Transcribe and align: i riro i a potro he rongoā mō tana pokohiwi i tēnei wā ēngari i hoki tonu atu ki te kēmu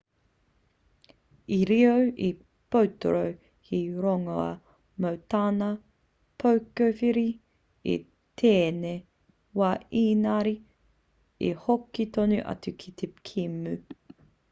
i 1.55 1.57
riro 1.69 1.97
i 2.27 2.29
a 2.29 2.69
potro 2.75 3.19
he 3.67 3.81
rongoā 4.05 4.45
mō 5.05 5.11
tana 5.33 5.67
pokohiwi 6.45 7.25
i 7.95 7.97
tēnei 8.43 8.97
wā 9.63 9.69
ēngari 10.01 10.55
i 11.51 11.53
hoki 11.67 12.09
tonu 12.17 12.41
atu 12.55 12.75
ki 12.85 12.95
te 13.03 13.11
kēmu 13.33 13.75